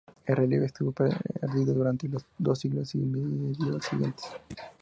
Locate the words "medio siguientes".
2.97-4.25